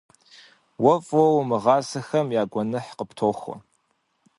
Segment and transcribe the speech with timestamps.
[0.83, 3.55] Уэ фӏыуэ умыгъэсахэм я гуэныхь къыптохуэ.